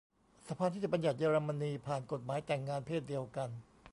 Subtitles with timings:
[0.47, 3.49] สภานิติบัญญัติเยอรมนี ผ่านกฎหมายแต่งงานเพศเดียวกัน